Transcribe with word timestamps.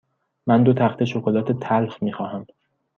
من 0.47 0.63
دو 0.63 0.73
تخته 0.73 1.05
شکلات 1.05 1.51
تلخ 1.51 2.03
می 2.03 2.13
خواهم. 2.13 2.45